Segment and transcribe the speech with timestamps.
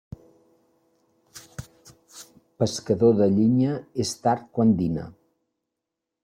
[2.63, 5.07] Pescador de llinya, és tard quan dina.